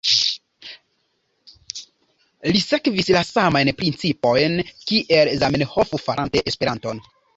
Li 2.55 2.61
sekvis 2.63 3.11
la 3.17 3.21
samajn 3.27 3.71
principojn 3.83 4.57
kiel 4.73 5.33
Zamenhof 5.45 5.95
farante 6.07 6.45
Esperanton. 6.55 7.05